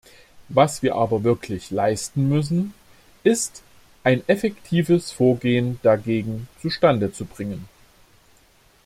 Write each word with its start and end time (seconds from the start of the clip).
Was 0.49 0.81
wir 0.81 0.95
aber 0.95 1.23
wirklich 1.23 1.69
leisten 1.69 2.27
müssen, 2.27 2.73
ist, 3.23 3.61
ein 4.03 4.27
effektives 4.27 5.11
Vorgehen 5.11 5.79
dagegen 5.83 6.47
zustandezubringen. 6.59 7.67